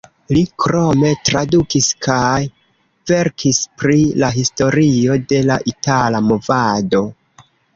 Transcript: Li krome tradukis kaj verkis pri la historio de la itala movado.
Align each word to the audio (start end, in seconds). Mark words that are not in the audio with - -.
Li 0.35 0.39
krome 0.61 1.09
tradukis 1.29 1.89
kaj 2.05 2.39
verkis 3.11 3.61
pri 3.83 3.99
la 4.25 4.31
historio 4.39 5.19
de 5.35 5.43
la 5.51 5.59
itala 5.75 6.25
movado. 6.33 7.05